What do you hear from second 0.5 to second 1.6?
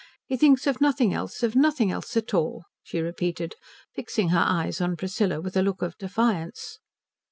of nothing else of